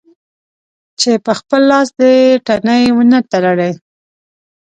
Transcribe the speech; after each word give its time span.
چې 0.99 1.11
په 1.25 1.31
خپل 1.39 1.61
لاس 1.71 1.87
دې 1.99 2.13
تڼۍ 2.45 2.83
و 2.95 2.99
نه 3.11 3.19
تړلې. 3.31 3.71